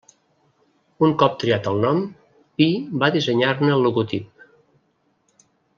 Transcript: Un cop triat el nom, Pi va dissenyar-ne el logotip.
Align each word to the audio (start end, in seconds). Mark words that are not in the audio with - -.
Un 1.07 1.13
cop 1.23 1.35
triat 1.43 1.69
el 1.73 1.77
nom, 1.83 2.01
Pi 2.61 2.69
va 3.05 3.13
dissenyar-ne 3.17 3.73
el 3.77 3.87
logotip. 3.89 4.47